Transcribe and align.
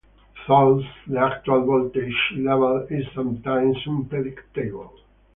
Thus, 0.47 0.81
the 1.05 1.19
actual 1.19 1.63
voltage 1.63 2.33
level 2.35 2.87
is 2.89 3.05
sometimes 3.13 3.77
unpredictable. 3.85 4.95